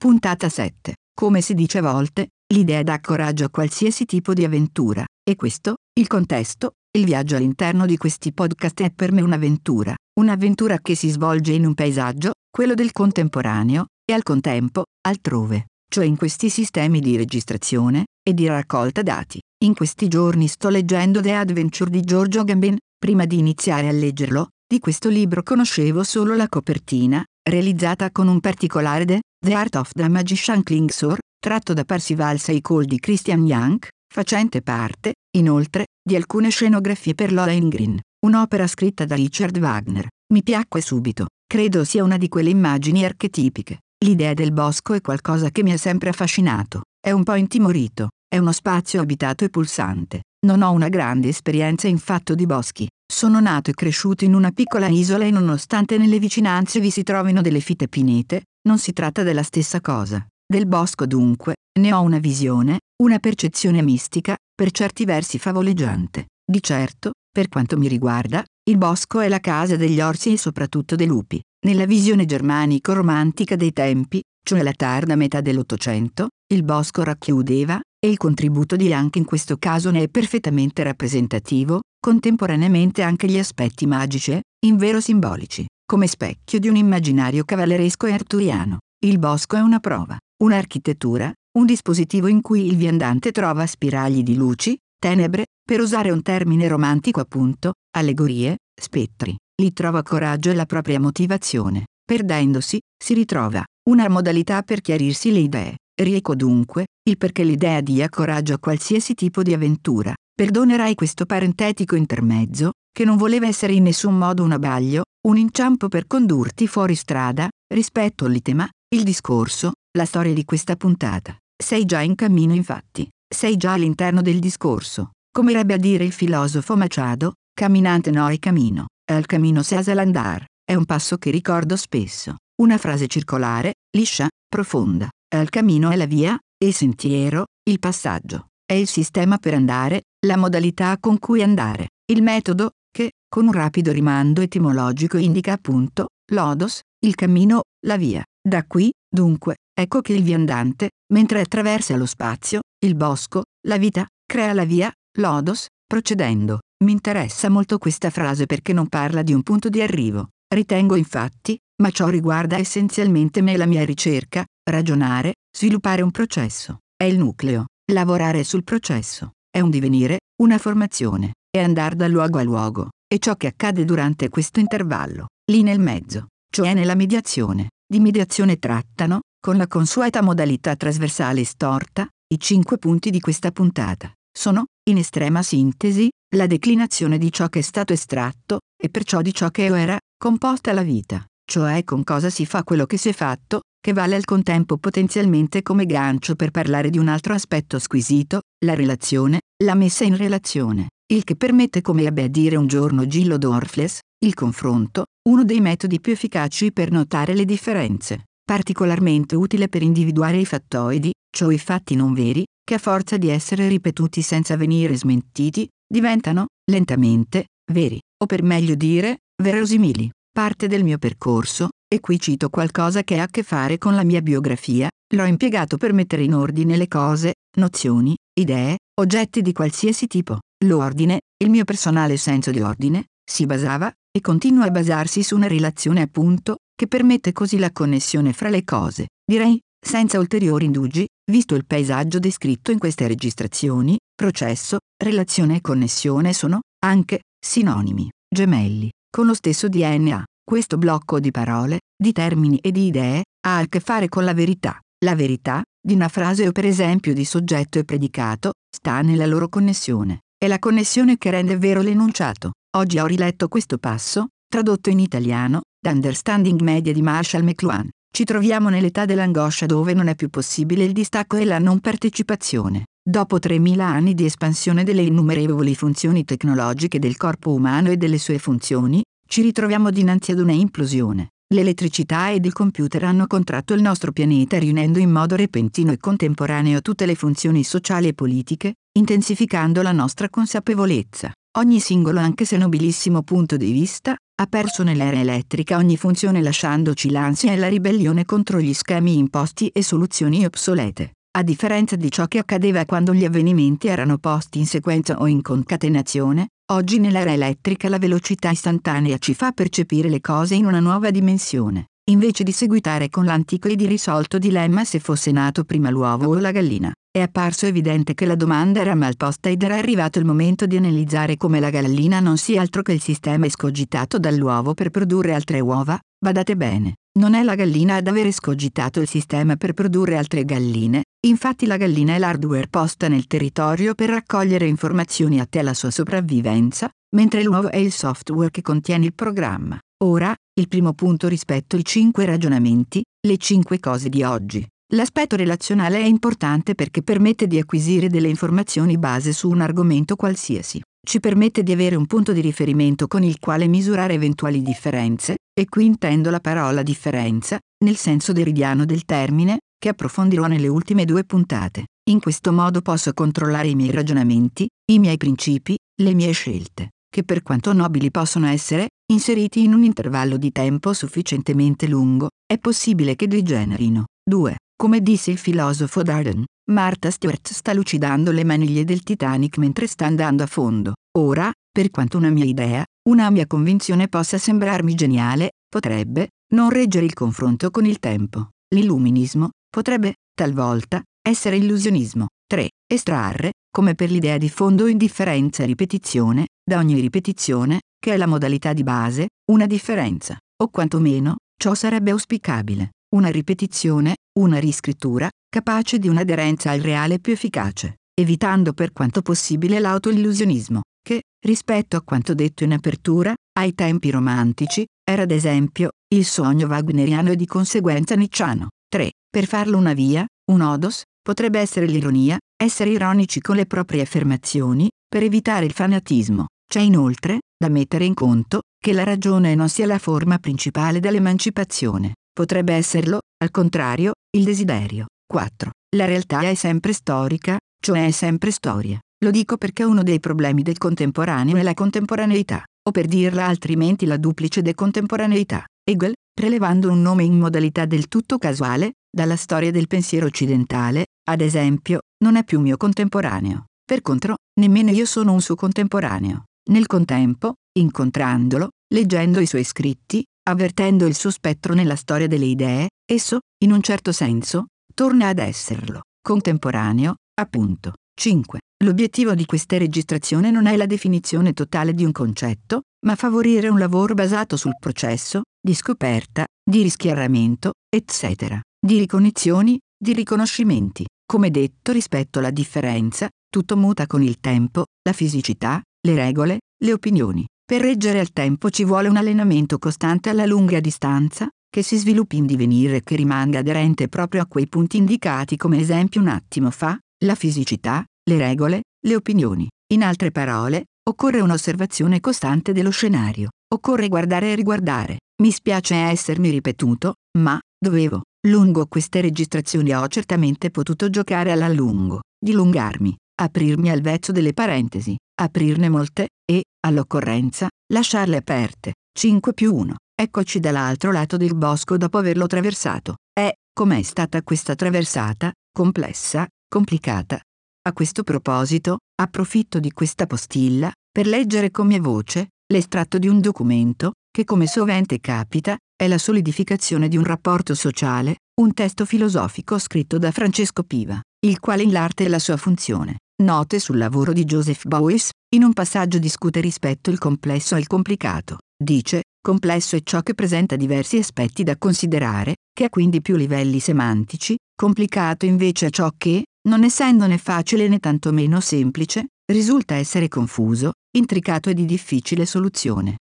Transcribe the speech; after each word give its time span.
Puntata 0.00 0.48
7. 0.48 0.94
Come 1.12 1.40
si 1.40 1.54
dice 1.54 1.78
a 1.78 1.82
volte, 1.82 2.28
l'idea 2.54 2.84
dà 2.84 3.00
coraggio 3.00 3.46
a 3.46 3.50
qualsiasi 3.50 4.04
tipo 4.04 4.32
di 4.32 4.44
avventura, 4.44 5.04
e 5.28 5.34
questo, 5.34 5.78
il 5.98 6.06
contesto, 6.06 6.74
il 6.96 7.04
viaggio 7.04 7.34
all'interno 7.34 7.84
di 7.84 7.96
questi 7.96 8.32
podcast 8.32 8.80
è 8.82 8.92
per 8.92 9.10
me 9.10 9.22
un'avventura, 9.22 9.96
un'avventura 10.20 10.78
che 10.78 10.94
si 10.94 11.08
svolge 11.08 11.50
in 11.50 11.66
un 11.66 11.74
paesaggio, 11.74 12.30
quello 12.48 12.74
del 12.74 12.92
contemporaneo, 12.92 13.86
e 14.08 14.12
al 14.12 14.22
contempo, 14.22 14.84
altrove, 15.04 15.66
cioè 15.90 16.04
in 16.04 16.16
questi 16.16 16.48
sistemi 16.48 17.00
di 17.00 17.16
registrazione 17.16 18.04
e 18.22 18.34
di 18.34 18.46
raccolta 18.46 19.02
dati. 19.02 19.40
In 19.64 19.74
questi 19.74 20.06
giorni 20.06 20.46
sto 20.46 20.68
leggendo 20.68 21.20
The 21.20 21.32
Adventure 21.32 21.90
di 21.90 22.02
Giorgio 22.02 22.44
Gambin, 22.44 22.76
prima 22.96 23.24
di 23.24 23.38
iniziare 23.38 23.88
a 23.88 23.92
leggerlo, 23.92 24.50
di 24.64 24.78
questo 24.78 25.08
libro 25.08 25.42
conoscevo 25.42 26.04
solo 26.04 26.36
la 26.36 26.48
copertina, 26.48 27.20
realizzata 27.48 28.10
con 28.10 28.28
un 28.28 28.40
particolare 28.40 29.04
de 29.04 29.20
The 29.44 29.54
Art 29.54 29.76
of 29.76 29.90
the 29.92 30.08
Magician 30.08 30.62
Klingsor, 30.62 31.18
tratto 31.38 31.72
da 31.72 31.84
Percival 31.84 32.38
Seikol 32.38 32.84
di 32.84 32.98
Christian 32.98 33.46
Young, 33.46 33.86
facente 34.12 34.62
parte, 34.62 35.14
inoltre, 35.36 35.86
di 36.02 36.16
alcune 36.16 36.50
scenografie 36.50 37.14
per 37.14 37.32
Lola 37.32 37.52
Ingrin, 37.52 37.98
un'opera 38.26 38.66
scritta 38.66 39.04
da 39.04 39.14
Richard 39.14 39.56
Wagner. 39.58 40.08
Mi 40.32 40.42
piacque 40.42 40.80
subito, 40.80 41.26
credo 41.46 41.84
sia 41.84 42.04
una 42.04 42.16
di 42.16 42.28
quelle 42.28 42.50
immagini 42.50 43.04
archetipiche. 43.04 43.78
L'idea 44.04 44.34
del 44.34 44.52
bosco 44.52 44.94
è 44.94 45.00
qualcosa 45.00 45.50
che 45.50 45.62
mi 45.62 45.72
ha 45.72 45.78
sempre 45.78 46.10
affascinato, 46.10 46.82
è 47.00 47.10
un 47.10 47.24
po' 47.24 47.34
intimorito, 47.34 48.08
è 48.28 48.38
uno 48.38 48.52
spazio 48.52 49.00
abitato 49.00 49.44
e 49.44 49.50
pulsante. 49.50 50.22
Non 50.46 50.62
ho 50.62 50.70
una 50.70 50.88
grande 50.88 51.28
esperienza 51.28 51.88
in 51.88 51.98
fatto 51.98 52.34
di 52.34 52.46
boschi, 52.46 52.86
sono 53.10 53.40
nato 53.40 53.70
e 53.70 53.74
cresciuto 53.74 54.24
in 54.24 54.34
una 54.34 54.52
piccola 54.52 54.86
isola 54.86 55.24
e 55.24 55.30
nonostante 55.30 55.98
nelle 55.98 56.18
vicinanze 56.18 56.78
vi 56.78 56.90
si 56.90 57.02
trovino 57.02 57.40
delle 57.40 57.60
fite 57.60 57.88
pinete, 57.88 58.44
non 58.68 58.78
si 58.78 58.92
tratta 58.92 59.22
della 59.22 59.42
stessa 59.42 59.80
cosa. 59.80 60.24
Del 60.46 60.66
bosco 60.66 61.06
dunque, 61.06 61.56
ne 61.80 61.92
ho 61.92 62.00
una 62.02 62.18
visione, 62.18 62.78
una 63.02 63.18
percezione 63.18 63.82
mistica, 63.82 64.36
per 64.54 64.70
certi 64.70 65.04
versi 65.04 65.38
favoleggiante. 65.38 66.26
Di 66.44 66.62
certo, 66.62 67.12
per 67.30 67.48
quanto 67.48 67.76
mi 67.76 67.88
riguarda, 67.88 68.44
il 68.70 68.78
bosco 68.78 69.20
è 69.20 69.28
la 69.28 69.40
casa 69.40 69.76
degli 69.76 70.00
orsi 70.00 70.32
e 70.32 70.38
soprattutto 70.38 70.94
dei 70.94 71.06
lupi. 71.06 71.40
Nella 71.66 71.86
visione 71.86 72.24
germanico-romantica 72.24 73.56
dei 73.56 73.72
tempi, 73.72 74.22
cioè 74.44 74.62
la 74.62 74.72
tarda 74.72 75.16
metà 75.16 75.40
dell'Ottocento, 75.40 76.28
il 76.52 76.62
bosco 76.62 77.02
racchiudeva, 77.02 77.80
e 78.00 78.08
il 78.08 78.16
contributo 78.16 78.76
di 78.76 78.92
anche 78.92 79.18
in 79.18 79.24
questo 79.24 79.56
caso 79.56 79.90
ne 79.90 80.02
è 80.02 80.08
perfettamente 80.08 80.82
rappresentativo, 80.82 81.80
contemporaneamente 81.98 83.02
anche 83.02 83.26
gli 83.26 83.38
aspetti 83.38 83.86
magici, 83.86 84.40
invero 84.66 85.00
simbolici, 85.00 85.66
come 85.84 86.06
specchio 86.06 86.58
di 86.58 86.68
un 86.68 86.76
immaginario 86.76 87.44
cavalleresco 87.44 88.06
e 88.06 88.12
arturiano. 88.12 88.78
Il 89.04 89.18
bosco 89.18 89.56
è 89.56 89.60
una 89.60 89.80
prova, 89.80 90.16
un'architettura, 90.42 91.32
un 91.58 91.66
dispositivo 91.66 92.28
in 92.28 92.40
cui 92.40 92.66
il 92.66 92.76
viandante 92.76 93.32
trova 93.32 93.66
spiragli 93.66 94.22
di 94.22 94.36
luci, 94.36 94.76
tenebre, 94.98 95.46
per 95.64 95.80
usare 95.80 96.10
un 96.10 96.22
termine 96.22 96.68
romantico 96.68 97.20
appunto, 97.20 97.72
allegorie, 97.96 98.56
spettri. 98.80 99.36
Lì 99.60 99.72
trova 99.72 100.02
coraggio 100.02 100.50
e 100.50 100.54
la 100.54 100.66
propria 100.66 101.00
motivazione. 101.00 101.86
Perdendosi, 102.04 102.78
si 102.96 103.14
ritrova 103.14 103.64
una 103.90 104.08
modalità 104.08 104.62
per 104.62 104.80
chiarirsi 104.80 105.32
le 105.32 105.40
idee. 105.40 105.76
Rieco 106.00 106.36
dunque, 106.36 106.86
il 107.08 107.18
perché 107.18 107.42
l'idea 107.42 107.80
dia 107.80 108.08
coraggio 108.08 108.54
a 108.54 108.60
qualsiasi 108.60 109.14
tipo 109.14 109.42
di 109.42 109.52
avventura. 109.52 110.14
Perdonerai 110.32 110.94
questo 110.94 111.26
parentetico 111.26 111.96
intermezzo, 111.96 112.70
che 112.92 113.04
non 113.04 113.16
voleva 113.16 113.48
essere 113.48 113.72
in 113.72 113.82
nessun 113.82 114.16
modo 114.16 114.44
un 114.44 114.52
abbaglio, 114.52 115.02
un 115.26 115.36
inciampo 115.36 115.88
per 115.88 116.06
condurti 116.06 116.68
fuori 116.68 116.94
strada, 116.94 117.48
rispetto 117.74 118.26
al 118.26 118.40
tema, 118.42 118.68
il 118.94 119.02
discorso, 119.02 119.72
la 119.96 120.04
storia 120.04 120.32
di 120.32 120.44
questa 120.44 120.76
puntata. 120.76 121.36
Sei 121.60 121.84
già 121.84 122.00
in 122.00 122.14
cammino 122.14 122.54
infatti, 122.54 123.08
sei 123.28 123.56
già 123.56 123.72
all'interno 123.72 124.22
del 124.22 124.38
discorso. 124.38 125.10
Come 125.36 125.52
ebbe 125.52 125.74
a 125.74 125.78
dire 125.78 126.04
il 126.04 126.12
filosofo 126.12 126.76
Machado, 126.76 127.32
camminante 127.52 128.12
no 128.12 128.28
è 128.28 128.38
camino, 128.38 128.86
al 129.10 129.26
camino 129.26 129.64
se 129.64 129.74
andar, 129.74 130.44
è 130.64 130.74
un 130.74 130.84
passo 130.84 131.18
che 131.18 131.32
ricordo 131.32 131.74
spesso. 131.74 132.36
Una 132.62 132.78
frase 132.78 133.08
circolare, 133.08 133.72
liscia, 133.96 134.28
profonda. 134.48 135.08
Al 135.30 135.50
camino 135.50 135.90
è 135.90 135.96
la 135.96 136.06
via, 136.06 136.38
il 136.64 136.72
sentiero, 136.72 137.48
il 137.68 137.78
passaggio. 137.78 138.46
È 138.64 138.72
il 138.72 138.86
sistema 138.86 139.36
per 139.36 139.52
andare, 139.52 140.04
la 140.26 140.38
modalità 140.38 140.96
con 140.98 141.18
cui 141.18 141.42
andare. 141.42 141.88
Il 142.10 142.22
metodo, 142.22 142.70
che, 142.90 143.12
con 143.28 143.46
un 143.46 143.52
rapido 143.52 143.92
rimando 143.92 144.40
etimologico 144.40 145.18
indica 145.18 145.52
appunto, 145.52 146.06
lodos, 146.32 146.80
il 147.04 147.14
cammino, 147.14 147.60
la 147.86 147.98
via. 147.98 148.22
Da 148.40 148.64
qui, 148.64 148.90
dunque, 149.06 149.56
ecco 149.78 150.00
che 150.00 150.14
il 150.14 150.22
viandante, 150.22 150.92
mentre 151.12 151.40
attraversa 151.40 151.94
lo 151.96 152.06
spazio, 152.06 152.60
il 152.86 152.94
bosco, 152.94 153.42
la 153.66 153.76
vita, 153.76 154.06
crea 154.24 154.54
la 154.54 154.64
via, 154.64 154.90
lodos, 155.18 155.66
procedendo. 155.86 156.60
Mi 156.84 156.92
interessa 156.92 157.50
molto 157.50 157.76
questa 157.76 158.08
frase 158.08 158.46
perché 158.46 158.72
non 158.72 158.88
parla 158.88 159.20
di 159.22 159.34
un 159.34 159.42
punto 159.42 159.68
di 159.68 159.82
arrivo. 159.82 160.30
Ritengo 160.48 160.96
infatti, 160.96 161.58
ma 161.82 161.90
ciò 161.90 162.08
riguarda 162.08 162.56
essenzialmente 162.56 163.42
me 163.42 163.52
e 163.52 163.56
la 163.58 163.66
mia 163.66 163.84
ricerca, 163.84 164.44
ragionare, 164.70 165.34
sviluppare 165.54 166.02
un 166.02 166.10
processo. 166.10 166.78
È 166.96 167.04
il 167.04 167.18
nucleo. 167.18 167.66
Lavorare 167.92 168.44
sul 168.44 168.64
processo. 168.64 169.32
È 169.50 169.60
un 169.60 169.70
divenire, 169.70 170.18
una 170.42 170.58
formazione. 170.58 171.32
È 171.50 171.58
andare 171.58 171.96
da 171.96 172.08
luogo 172.08 172.38
a 172.38 172.42
luogo. 172.42 172.88
E 173.06 173.18
ciò 173.18 173.34
che 173.36 173.46
accade 173.46 173.84
durante 173.84 174.28
questo 174.28 174.60
intervallo. 174.60 175.28
Lì 175.50 175.62
nel 175.62 175.80
mezzo. 175.80 176.26
Cioè 176.52 176.74
nella 176.74 176.94
mediazione. 176.94 177.70
Di 177.86 178.00
mediazione 178.00 178.58
trattano, 178.58 179.20
con 179.40 179.56
la 179.56 179.66
consueta 179.66 180.20
modalità 180.20 180.76
trasversale 180.76 181.44
storta, 181.44 182.06
i 182.34 182.38
cinque 182.38 182.76
punti 182.76 183.10
di 183.10 183.20
questa 183.20 183.50
puntata. 183.50 184.12
Sono, 184.30 184.66
in 184.90 184.98
estrema 184.98 185.42
sintesi, 185.42 186.10
la 186.36 186.46
declinazione 186.46 187.16
di 187.16 187.32
ciò 187.32 187.48
che 187.48 187.60
è 187.60 187.62
stato 187.62 187.94
estratto, 187.94 188.60
e 188.80 188.90
perciò 188.90 189.22
di 189.22 189.32
ciò 189.32 189.48
che 189.48 189.64
era, 189.64 189.98
composta 190.16 190.72
la 190.72 190.82
vita, 190.82 191.24
cioè 191.50 191.82
con 191.82 192.04
cosa 192.04 192.28
si 192.28 192.44
fa 192.44 192.62
quello 192.62 192.84
che 192.84 192.98
si 192.98 193.08
è 193.08 193.12
fatto, 193.12 193.62
che 193.80 193.94
vale 193.94 194.14
al 194.14 194.24
contempo 194.24 194.76
potenzialmente 194.76 195.62
come 195.62 195.86
gancio 195.86 196.34
per 196.34 196.50
parlare 196.50 196.90
di 196.90 196.98
un 196.98 197.08
altro 197.08 197.32
aspetto 197.32 197.78
squisito, 197.78 198.40
la 198.66 198.74
relazione, 198.74 199.40
la 199.64 199.74
messa 199.74 200.04
in 200.04 200.16
relazione, 200.16 200.88
il 201.12 201.24
che 201.24 201.36
permette 201.36 201.80
come 201.80 202.02
ebbe 202.02 202.24
a 202.24 202.28
dire 202.28 202.56
un 202.56 202.66
giorno 202.66 203.06
Gillo 203.06 203.38
Dorfles, 203.38 204.00
il 204.24 204.34
confronto, 204.34 205.04
uno 205.28 205.44
dei 205.44 205.60
metodi 205.60 206.00
più 206.00 206.12
efficaci 206.12 206.70
per 206.70 206.90
notare 206.90 207.34
le 207.34 207.46
differenze, 207.46 208.24
particolarmente 208.44 209.34
utile 209.34 209.68
per 209.68 209.82
individuare 209.82 210.36
i 210.36 210.44
fattoidi, 210.44 211.12
cioè 211.34 211.54
i 211.54 211.58
fatti 211.58 211.94
non 211.94 212.12
veri, 212.12 212.44
che 212.62 212.74
a 212.74 212.78
forza 212.78 213.16
di 213.16 213.30
essere 213.30 213.68
ripetuti 213.68 214.20
senza 214.20 214.56
venire 214.56 214.94
smentiti, 214.96 215.66
diventano, 215.90 216.48
lentamente, 216.70 217.46
veri, 217.72 217.98
o 218.22 218.26
per 218.26 218.42
meglio 218.42 218.74
dire, 218.74 219.20
verosimili. 219.42 220.10
Parte 220.38 220.68
del 220.68 220.84
mio 220.84 220.98
percorso, 220.98 221.70
e 221.92 221.98
qui 221.98 222.20
cito 222.20 222.48
qualcosa 222.48 223.02
che 223.02 223.18
ha 223.18 223.24
a 223.24 223.26
che 223.26 223.42
fare 223.42 223.76
con 223.76 223.96
la 223.96 224.04
mia 224.04 224.22
biografia, 224.22 224.88
l'ho 225.16 225.24
impiegato 225.24 225.76
per 225.76 225.92
mettere 225.92 226.22
in 226.22 226.32
ordine 226.32 226.76
le 226.76 226.86
cose, 226.86 227.32
nozioni, 227.56 228.14
idee, 228.38 228.76
oggetti 229.00 229.42
di 229.42 229.52
qualsiasi 229.52 230.06
tipo. 230.06 230.38
L'ordine, 230.64 231.22
il 231.42 231.50
mio 231.50 231.64
personale 231.64 232.16
senso 232.16 232.52
di 232.52 232.60
ordine, 232.60 233.06
si 233.28 233.46
basava, 233.46 233.92
e 234.16 234.20
continua 234.20 234.66
a 234.66 234.70
basarsi 234.70 235.24
su 235.24 235.34
una 235.34 235.48
relazione 235.48 236.02
appunto, 236.02 236.58
che 236.72 236.86
permette 236.86 237.32
così 237.32 237.58
la 237.58 237.72
connessione 237.72 238.32
fra 238.32 238.48
le 238.48 238.62
cose. 238.62 239.08
Direi, 239.28 239.58
senza 239.84 240.20
ulteriori 240.20 240.66
indugi, 240.66 241.04
visto 241.32 241.56
il 241.56 241.66
paesaggio 241.66 242.20
descritto 242.20 242.70
in 242.70 242.78
queste 242.78 243.08
registrazioni, 243.08 243.98
processo, 244.14 244.78
relazione 245.02 245.56
e 245.56 245.60
connessione 245.60 246.32
sono, 246.32 246.60
anche, 246.86 247.22
sinonimi, 247.44 248.08
gemelli 248.32 248.88
con 249.10 249.26
lo 249.26 249.34
stesso 249.34 249.68
DNA. 249.68 250.24
Questo 250.44 250.78
blocco 250.78 251.20
di 251.20 251.30
parole, 251.30 251.80
di 251.96 252.12
termini 252.12 252.58
e 252.58 252.72
di 252.72 252.86
idee 252.86 253.24
ha 253.46 253.58
a 253.58 253.66
che 253.66 253.80
fare 253.80 254.08
con 254.08 254.24
la 254.24 254.34
verità. 254.34 254.78
La 255.04 255.14
verità, 255.14 255.62
di 255.80 255.94
una 255.94 256.08
frase 256.08 256.46
o 256.48 256.52
per 256.52 256.64
esempio 256.64 257.14
di 257.14 257.24
soggetto 257.24 257.78
e 257.78 257.84
predicato, 257.84 258.52
sta 258.74 259.00
nella 259.02 259.26
loro 259.26 259.48
connessione. 259.48 260.20
È 260.36 260.46
la 260.46 260.58
connessione 260.58 261.18
che 261.18 261.30
rende 261.30 261.56
vero 261.56 261.80
l'enunciato. 261.80 262.52
Oggi 262.76 262.98
ho 262.98 263.06
riletto 263.06 263.48
questo 263.48 263.78
passo, 263.78 264.28
tradotto 264.48 264.90
in 264.90 265.00
italiano, 265.00 265.62
da 265.80 265.90
Understanding 265.90 266.60
Media 266.60 266.92
di 266.92 267.02
Marshall 267.02 267.44
McLuhan. 267.44 267.88
Ci 268.10 268.24
troviamo 268.24 268.68
nell'età 268.68 269.04
dell'angoscia 269.04 269.66
dove 269.66 269.94
non 269.94 270.08
è 270.08 270.14
più 270.14 270.28
possibile 270.28 270.84
il 270.84 270.92
distacco 270.92 271.36
e 271.36 271.44
la 271.44 271.58
non 271.58 271.80
partecipazione. 271.80 272.84
Dopo 273.08 273.38
3.000 273.38 273.80
anni 273.80 274.12
di 274.12 274.26
espansione 274.26 274.84
delle 274.84 275.00
innumerevoli 275.00 275.74
funzioni 275.74 276.26
tecnologiche 276.26 276.98
del 276.98 277.16
corpo 277.16 277.54
umano 277.54 277.90
e 277.90 277.96
delle 277.96 278.18
sue 278.18 278.36
funzioni, 278.36 279.02
ci 279.26 279.40
ritroviamo 279.40 279.90
dinanzi 279.90 280.32
ad 280.32 280.40
una 280.40 280.52
implosione. 280.52 281.28
L'elettricità 281.54 282.30
ed 282.30 282.44
il 282.44 282.52
computer 282.52 283.04
hanno 283.04 283.26
contratto 283.26 283.72
il 283.72 283.80
nostro 283.80 284.12
pianeta 284.12 284.58
riunendo 284.58 284.98
in 284.98 285.10
modo 285.10 285.36
repentino 285.36 285.90
e 285.90 285.96
contemporaneo 285.96 286.82
tutte 286.82 287.06
le 287.06 287.14
funzioni 287.14 287.64
sociali 287.64 288.08
e 288.08 288.12
politiche, 288.12 288.74
intensificando 288.98 289.80
la 289.80 289.92
nostra 289.92 290.28
consapevolezza. 290.28 291.32
ogni 291.56 291.80
singolo 291.80 292.20
anche 292.20 292.44
se 292.44 292.58
nobilissimo 292.58 293.22
punto 293.22 293.56
di 293.56 293.72
vista, 293.72 294.14
ha 294.38 294.46
perso 294.46 294.82
nell'era 294.82 295.18
elettrica 295.18 295.78
ogni 295.78 295.96
funzione 295.96 296.42
lasciandoci 296.42 297.08
l'ansia 297.08 297.52
e 297.52 297.56
la 297.56 297.68
ribellione 297.68 298.26
contro 298.26 298.60
gli 298.60 298.74
schemi 298.74 299.16
imposti 299.16 299.68
e 299.68 299.82
soluzioni 299.82 300.44
obsolete. 300.44 301.14
A 301.38 301.44
differenza 301.44 301.94
di 301.94 302.10
ciò 302.10 302.26
che 302.26 302.38
accadeva 302.38 302.84
quando 302.84 303.14
gli 303.14 303.24
avvenimenti 303.24 303.86
erano 303.86 304.18
posti 304.18 304.58
in 304.58 304.66
sequenza 304.66 305.18
o 305.18 305.28
in 305.28 305.40
concatenazione, 305.40 306.48
oggi 306.72 306.98
nell'era 306.98 307.32
elettrica 307.32 307.88
la 307.88 308.00
velocità 308.00 308.50
istantanea 308.50 309.18
ci 309.18 309.34
fa 309.34 309.52
percepire 309.52 310.08
le 310.08 310.20
cose 310.20 310.56
in 310.56 310.66
una 310.66 310.80
nuova 310.80 311.12
dimensione. 311.12 311.90
Invece 312.10 312.42
di 312.42 312.50
seguitare 312.50 313.08
con 313.08 313.24
l'antico 313.24 313.68
ed 313.68 313.80
irrisolto 313.80 314.38
dilemma 314.38 314.84
se 314.84 314.98
fosse 314.98 315.30
nato 315.30 315.62
prima 315.62 315.90
l'uovo 315.90 316.26
o 316.26 316.38
la 316.40 316.50
gallina, 316.50 316.92
è 317.18 317.22
apparso 317.22 317.66
evidente 317.66 318.14
che 318.14 318.26
la 318.26 318.34
domanda 318.34 318.80
era 318.80 318.94
mal 318.94 319.16
posta 319.16 319.48
ed 319.48 319.62
era 319.62 319.76
arrivato 319.76 320.18
il 320.18 320.24
momento 320.24 320.66
di 320.66 320.76
analizzare 320.76 321.36
come 321.36 321.60
la 321.60 321.70
gallina 321.70 322.20
non 322.20 322.36
sia 322.38 322.60
altro 322.60 322.82
che 322.82 322.92
il 322.92 323.00
sistema 323.00 323.46
escogitato 323.46 324.18
dall'uovo 324.18 324.74
per 324.74 324.90
produrre 324.90 325.34
altre 325.34 325.60
uova, 325.60 325.98
badate 326.18 326.56
bene, 326.56 326.94
non 327.18 327.34
è 327.34 327.42
la 327.42 327.54
gallina 327.54 327.96
ad 327.96 328.06
aver 328.06 328.26
escogitato 328.26 329.00
il 329.00 329.08
sistema 329.08 329.56
per 329.56 329.72
produrre 329.72 330.16
altre 330.16 330.44
galline, 330.44 331.02
infatti 331.26 331.66
la 331.66 331.76
gallina 331.76 332.14
è 332.14 332.18
l'hardware 332.18 332.68
posta 332.68 333.08
nel 333.08 333.26
territorio 333.26 333.94
per 333.94 334.10
raccogliere 334.10 334.66
informazioni 334.66 335.40
atte 335.40 335.58
alla 335.58 335.74
sua 335.74 335.90
sopravvivenza, 335.90 336.88
mentre 337.16 337.42
l'uovo 337.42 337.70
è 337.70 337.76
il 337.78 337.92
software 337.92 338.50
che 338.50 338.62
contiene 338.62 339.06
il 339.06 339.14
programma. 339.14 339.78
Ora, 340.04 340.32
il 340.58 340.68
primo 340.68 340.92
punto 340.92 341.26
rispetto 341.26 341.74
ai 341.74 341.84
cinque 341.84 342.24
ragionamenti, 342.24 343.02
le 343.26 343.36
cinque 343.36 343.80
cose 343.80 344.08
di 344.08 344.22
oggi. 344.22 344.64
L'aspetto 344.92 345.36
relazionale 345.36 345.98
è 345.98 346.04
importante 346.04 346.74
perché 346.74 347.02
permette 347.02 347.46
di 347.46 347.58
acquisire 347.58 348.08
delle 348.08 348.28
informazioni 348.28 348.96
base 348.96 349.34
su 349.34 349.50
un 349.50 349.60
argomento 349.60 350.16
qualsiasi. 350.16 350.80
Ci 351.06 351.20
permette 351.20 351.62
di 351.62 351.72
avere 351.72 351.94
un 351.94 352.06
punto 352.06 352.32
di 352.32 352.40
riferimento 352.40 353.06
con 353.06 353.22
il 353.22 353.38
quale 353.38 353.66
misurare 353.66 354.14
eventuali 354.14 354.62
differenze, 354.62 355.36
e 355.52 355.66
qui 355.66 355.84
intendo 355.84 356.30
la 356.30 356.40
parola 356.40 356.82
differenza, 356.82 357.58
nel 357.84 357.96
senso 357.96 358.32
deridiano 358.32 358.86
del 358.86 359.04
termine, 359.04 359.58
che 359.78 359.90
approfondirò 359.90 360.46
nelle 360.46 360.68
ultime 360.68 361.04
due 361.04 361.24
puntate. 361.24 361.88
In 362.10 362.18
questo 362.18 362.50
modo 362.50 362.80
posso 362.80 363.12
controllare 363.12 363.68
i 363.68 363.74
miei 363.74 363.90
ragionamenti, 363.90 364.66
i 364.90 364.98
miei 364.98 365.18
principi, 365.18 365.76
le 366.00 366.14
mie 366.14 366.32
scelte 366.32 366.90
che 367.10 367.24
per 367.24 367.42
quanto 367.42 367.72
nobili 367.72 368.10
possono 368.10 368.46
essere, 368.46 368.90
inseriti 369.10 369.64
in 369.64 369.72
un 369.72 369.82
intervallo 369.82 370.36
di 370.36 370.52
tempo 370.52 370.92
sufficientemente 370.92 371.88
lungo, 371.88 372.28
è 372.46 372.58
possibile 372.58 373.16
che 373.16 373.26
degenerino. 373.26 374.04
2. 374.28 374.56
Come 374.80 375.00
disse 375.00 375.32
il 375.32 375.38
filosofo 375.38 376.04
Darden, 376.04 376.44
Martha 376.70 377.10
Stewart 377.10 377.50
sta 377.50 377.72
lucidando 377.72 378.30
le 378.30 378.44
maniglie 378.44 378.84
del 378.84 379.02
Titanic 379.02 379.58
mentre 379.58 379.88
sta 379.88 380.06
andando 380.06 380.44
a 380.44 380.46
fondo. 380.46 380.92
Ora, 381.18 381.50
per 381.68 381.90
quanto 381.90 382.16
una 382.16 382.30
mia 382.30 382.44
idea, 382.44 382.84
una 383.08 383.28
mia 383.30 383.48
convinzione 383.48 384.06
possa 384.06 384.38
sembrarmi 384.38 384.94
geniale, 384.94 385.50
potrebbe 385.68 386.28
non 386.54 386.70
reggere 386.70 387.04
il 387.04 387.12
confronto 387.12 387.72
con 387.72 387.86
il 387.86 387.98
tempo. 387.98 388.50
L'illuminismo 388.72 389.48
potrebbe, 389.68 390.14
talvolta, 390.32 391.02
essere 391.28 391.56
illusionismo. 391.56 392.28
3. 392.46 392.68
Estrarre, 392.86 393.54
come 393.68 393.96
per 393.96 394.12
l'idea 394.12 394.38
di 394.38 394.48
fondo 394.48 394.86
indifferenza 394.86 395.64
e 395.64 395.66
ripetizione, 395.66 396.46
da 396.62 396.78
ogni 396.78 397.00
ripetizione, 397.00 397.80
che 397.98 398.14
è 398.14 398.16
la 398.16 398.28
modalità 398.28 398.72
di 398.74 398.84
base, 398.84 399.26
una 399.50 399.66
differenza, 399.66 400.38
o 400.62 400.68
quantomeno, 400.68 401.38
ciò 401.60 401.74
sarebbe 401.74 402.12
auspicabile, 402.12 402.90
una 403.14 403.28
ripetizione, 403.28 404.16
una 404.38 404.58
riscrittura, 404.58 405.28
capace 405.48 405.98
di 405.98 406.08
un'aderenza 406.08 406.70
al 406.70 406.80
reale 406.80 407.18
più 407.18 407.32
efficace, 407.32 407.96
evitando 408.14 408.72
per 408.72 408.92
quanto 408.92 409.22
possibile 409.22 409.78
l'autoillusionismo, 409.78 410.82
che, 411.02 411.22
rispetto 411.44 411.96
a 411.96 412.02
quanto 412.02 412.34
detto 412.34 412.64
in 412.64 412.72
apertura, 412.72 413.34
ai 413.58 413.74
tempi 413.74 414.10
romantici, 414.10 414.84
era 415.08 415.22
ad 415.22 415.30
esempio, 415.30 415.90
il 416.14 416.24
sogno 416.24 416.66
wagneriano 416.66 417.30
e 417.30 417.36
di 417.36 417.46
conseguenza 417.46 418.14
nicciano. 418.14 418.68
3. 418.88 419.10
Per 419.30 419.46
farlo 419.46 419.78
una 419.78 419.94
via, 419.94 420.26
un 420.52 420.60
odos, 420.60 421.02
potrebbe 421.22 421.60
essere 421.60 421.86
l'ironia, 421.86 422.38
essere 422.56 422.90
ironici 422.90 423.40
con 423.40 423.56
le 423.56 423.66
proprie 423.66 424.02
affermazioni, 424.02 424.88
per 425.08 425.22
evitare 425.22 425.64
il 425.64 425.72
fanatismo. 425.72 426.46
C'è 426.70 426.80
inoltre, 426.80 427.38
da 427.56 427.68
mettere 427.68 428.04
in 428.04 428.14
conto, 428.14 428.60
che 428.78 428.92
la 428.92 429.04
ragione 429.04 429.54
non 429.54 429.68
sia 429.68 429.86
la 429.86 429.98
forma 429.98 430.38
principale 430.38 431.00
dell'emancipazione. 431.00 432.12
Potrebbe 432.38 432.72
esserlo, 432.74 433.18
al 433.42 433.50
contrario, 433.50 434.12
il 434.36 434.44
desiderio. 434.44 435.06
4. 435.26 435.70
La 435.96 436.04
realtà 436.04 436.42
è 436.42 436.54
sempre 436.54 436.92
storica, 436.92 437.56
cioè 437.82 438.06
è 438.06 438.10
sempre 438.12 438.52
storia. 438.52 438.96
Lo 439.24 439.32
dico 439.32 439.56
perché 439.56 439.82
uno 439.82 440.04
dei 440.04 440.20
problemi 440.20 440.62
del 440.62 440.78
contemporaneo 440.78 441.56
è 441.56 441.64
la 441.64 441.74
contemporaneità, 441.74 442.62
o 442.88 442.92
per 442.92 443.06
dirla 443.06 443.46
altrimenti 443.46 444.06
la 444.06 444.18
duplice 444.18 444.62
decontemporaneità. 444.62 445.64
Hegel, 445.82 446.12
prelevando 446.32 446.92
un 446.92 447.02
nome 447.02 447.24
in 447.24 447.36
modalità 447.36 447.86
del 447.86 448.06
tutto 448.06 448.38
casuale, 448.38 448.92
dalla 449.10 449.34
storia 449.34 449.72
del 449.72 449.88
pensiero 449.88 450.26
occidentale, 450.26 451.06
ad 451.28 451.40
esempio, 451.40 452.02
non 452.22 452.36
è 452.36 452.44
più 452.44 452.60
mio 452.60 452.76
contemporaneo. 452.76 453.64
Per 453.84 454.00
contro, 454.00 454.36
nemmeno 454.60 454.92
io 454.92 455.06
sono 455.06 455.32
un 455.32 455.40
suo 455.40 455.56
contemporaneo. 455.56 456.44
Nel 456.70 456.86
contempo, 456.86 457.54
incontrandolo, 457.76 458.68
leggendo 458.94 459.40
i 459.40 459.46
suoi 459.46 459.64
scritti, 459.64 460.22
avvertendo 460.48 461.06
il 461.06 461.14
suo 461.14 461.30
spettro 461.30 461.74
nella 461.74 461.96
storia 461.96 462.26
delle 462.26 462.46
idee, 462.46 462.88
esso, 463.04 463.40
in 463.64 463.72
un 463.72 463.82
certo 463.82 464.12
senso, 464.12 464.66
torna 464.94 465.28
ad 465.28 465.38
esserlo. 465.38 466.02
Contemporaneo, 466.20 467.14
appunto. 467.40 467.92
5. 468.18 468.58
L'obiettivo 468.84 469.34
di 469.34 469.44
questa 469.44 469.78
registrazione 469.78 470.50
non 470.50 470.66
è 470.66 470.76
la 470.76 470.86
definizione 470.86 471.52
totale 471.52 471.94
di 471.94 472.04
un 472.04 472.12
concetto, 472.12 472.82
ma 473.06 473.14
favorire 473.14 473.68
un 473.68 473.78
lavoro 473.78 474.14
basato 474.14 474.56
sul 474.56 474.76
processo, 474.78 475.42
di 475.60 475.74
scoperta, 475.74 476.44
di 476.68 476.82
rischiaramento, 476.82 477.72
eccetera 477.88 478.60
di 478.80 478.98
ricognizioni, 478.98 479.78
di 479.96 480.12
riconoscimenti. 480.12 481.04
Come 481.26 481.50
detto 481.50 481.92
rispetto 481.92 482.38
alla 482.38 482.50
differenza, 482.50 483.28
tutto 483.48 483.76
muta 483.76 484.06
con 484.06 484.22
il 484.22 484.38
tempo, 484.38 484.84
la 485.02 485.12
fisicità, 485.12 485.82
le 486.06 486.14
regole, 486.14 486.60
le 486.82 486.92
opinioni. 486.92 487.44
Per 487.68 487.82
reggere 487.82 488.18
al 488.18 488.32
tempo 488.32 488.70
ci 488.70 488.82
vuole 488.82 489.08
un 489.08 489.18
allenamento 489.18 489.76
costante 489.76 490.30
alla 490.30 490.46
lunga 490.46 490.80
distanza, 490.80 491.50
che 491.68 491.82
si 491.82 491.98
sviluppi 491.98 492.38
in 492.38 492.46
divenire 492.46 492.96
e 492.96 493.02
che 493.02 493.14
rimanga 493.14 493.58
aderente 493.58 494.08
proprio 494.08 494.40
a 494.40 494.46
quei 494.46 494.66
punti 494.66 494.96
indicati 494.96 495.58
come 495.58 495.78
esempio 495.78 496.22
un 496.22 496.28
attimo 496.28 496.70
fa, 496.70 496.98
la 497.26 497.34
fisicità, 497.34 498.02
le 498.24 498.38
regole, 498.38 498.84
le 499.06 499.14
opinioni. 499.14 499.68
In 499.92 500.02
altre 500.02 500.30
parole, 500.30 500.84
occorre 501.10 501.42
un'osservazione 501.42 502.20
costante 502.20 502.72
dello 502.72 502.88
scenario. 502.88 503.50
Occorre 503.74 504.08
guardare 504.08 504.52
e 504.52 504.54
riguardare. 504.54 505.18
Mi 505.42 505.50
spiace 505.50 505.94
essermi 505.94 506.48
ripetuto, 506.48 507.16
ma, 507.36 507.60
dovevo, 507.78 508.22
Lungo 508.46 508.86
queste 508.86 509.20
registrazioni 509.20 509.92
ho 509.92 510.06
certamente 510.06 510.70
potuto 510.70 511.10
giocare 511.10 511.52
alla 511.52 511.68
lungo, 511.68 512.20
dilungarmi, 512.38 513.14
aprirmi 513.40 513.90
al 513.90 514.00
vezzo 514.00 514.32
delle 514.32 514.52
parentesi, 514.52 515.16
aprirne 515.40 515.88
molte, 515.88 516.28
e, 516.44 516.64
all'occorrenza, 516.80 517.68
lasciarle 517.92 518.38
aperte. 518.38 518.94
5 519.18 519.52
più 519.52 519.74
1. 519.74 519.94
Eccoci 520.20 520.60
dall'altro 520.60 521.12
lato 521.12 521.36
del 521.36 521.54
bosco 521.54 521.96
dopo 521.96 522.18
averlo 522.18 522.44
attraversato. 522.44 523.16
E, 523.32 523.54
com'è 523.72 524.02
stata 524.02 524.42
questa 524.42 524.74
traversata, 524.74 525.52
complessa, 525.72 526.46
complicata. 526.68 527.40
A 527.88 527.92
questo 527.92 528.22
proposito, 528.22 528.98
approfitto 529.20 529.78
di 529.78 529.92
questa 529.92 530.26
postilla, 530.26 530.92
per 531.10 531.26
leggere 531.26 531.70
con 531.70 531.86
mia 531.86 532.00
voce, 532.00 532.48
l'estratto 532.72 533.18
di 533.18 533.28
un 533.28 533.40
documento, 533.40 534.12
che 534.30 534.44
come 534.44 534.66
sovente 534.66 535.20
capita, 535.20 535.76
è 535.96 536.06
la 536.06 536.18
solidificazione 536.18 537.08
di 537.08 537.16
un 537.16 537.24
rapporto 537.24 537.74
sociale, 537.74 538.36
un 538.60 538.74
testo 538.74 539.04
filosofico 539.04 539.78
scritto 539.78 540.18
da 540.18 540.30
Francesco 540.30 540.82
Piva, 540.82 541.20
il 541.46 541.58
quale 541.60 541.82
in 541.82 541.92
l'arte 541.92 542.24
è 542.24 542.28
la 542.28 542.38
sua 542.38 542.56
funzione. 542.56 543.18
Note 543.40 543.78
sul 543.78 543.98
lavoro 543.98 544.32
di 544.32 544.42
Joseph 544.42 544.84
Bowes, 544.86 545.30
in 545.54 545.62
un 545.62 545.72
passaggio 545.72 546.18
discute 546.18 546.60
rispetto 546.60 547.08
il 547.08 547.18
complesso 547.18 547.76
il 547.76 547.86
complicato. 547.86 548.58
Dice, 548.76 549.22
complesso 549.40 549.94
è 549.94 550.00
ciò 550.02 550.22
che 550.22 550.34
presenta 550.34 550.74
diversi 550.74 551.18
aspetti 551.18 551.62
da 551.62 551.76
considerare, 551.76 552.56
che 552.72 552.86
ha 552.86 552.88
quindi 552.88 553.22
più 553.22 553.36
livelli 553.36 553.78
semantici, 553.78 554.56
complicato 554.74 555.46
invece 555.46 555.86
è 555.86 555.90
ciò 555.90 556.10
che, 556.18 556.46
non 556.68 556.82
essendo 556.82 557.28
né 557.28 557.38
facile 557.38 557.86
né 557.86 558.00
tantomeno 558.00 558.58
semplice, 558.58 559.26
risulta 559.52 559.94
essere 559.94 560.26
confuso, 560.26 560.94
intricato 561.16 561.70
e 561.70 561.74
di 561.74 561.84
difficile 561.84 562.44
soluzione. 562.44 563.18